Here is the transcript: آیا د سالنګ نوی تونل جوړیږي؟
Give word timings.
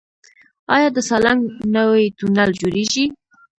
آیا 0.75 0.89
د 0.95 0.97
سالنګ 1.09 1.41
نوی 1.75 2.05
تونل 2.17 2.49
جوړیږي؟ 2.61 3.05